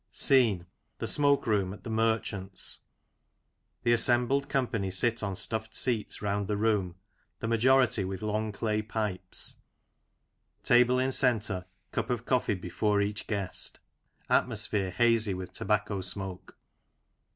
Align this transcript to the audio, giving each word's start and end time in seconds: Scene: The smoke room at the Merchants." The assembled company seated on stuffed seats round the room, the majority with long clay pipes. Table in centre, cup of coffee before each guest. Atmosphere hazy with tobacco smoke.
Scene: 0.11 0.65
The 0.97 1.05
smoke 1.05 1.45
room 1.45 1.73
at 1.73 1.83
the 1.83 1.91
Merchants." 1.91 2.79
The 3.83 3.93
assembled 3.93 4.49
company 4.49 4.89
seated 4.89 5.21
on 5.21 5.35
stuffed 5.35 5.75
seats 5.75 6.23
round 6.23 6.47
the 6.47 6.57
room, 6.57 6.95
the 7.39 7.47
majority 7.47 8.03
with 8.03 8.23
long 8.23 8.51
clay 8.51 8.81
pipes. 8.81 9.57
Table 10.63 10.97
in 10.97 11.11
centre, 11.11 11.65
cup 11.91 12.09
of 12.09 12.25
coffee 12.25 12.55
before 12.55 12.99
each 12.99 13.27
guest. 13.27 13.79
Atmosphere 14.27 14.89
hazy 14.89 15.35
with 15.35 15.51
tobacco 15.51 16.01
smoke. 16.01 16.57